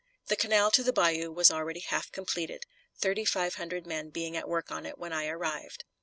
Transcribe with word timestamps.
The 0.29 0.35
canal 0.35 0.71
to 0.71 0.81
the 0.81 0.91
bayou 0.91 1.31
was 1.31 1.51
already 1.51 1.81
half 1.81 2.11
completed, 2.11 2.65
thirty 2.97 3.23
five 3.23 3.53
hundred 3.61 3.85
men 3.85 4.09
being 4.09 4.35
at 4.35 4.49
work 4.49 4.71
on 4.71 4.87
it 4.87 4.97
when 4.97 5.13
I 5.13 5.27
arrived. 5.27 5.83